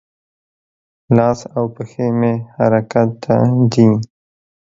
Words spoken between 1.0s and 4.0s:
لاس او پښې مې حرکت ته دي.